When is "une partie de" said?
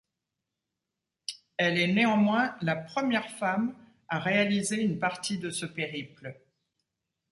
4.81-5.51